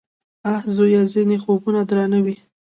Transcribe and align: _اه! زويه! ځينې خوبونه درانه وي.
_اه! 0.51 0.59
زويه! 0.75 1.01
ځينې 1.13 1.37
خوبونه 1.43 1.81
درانه 1.89 2.19
وي. 2.25 2.35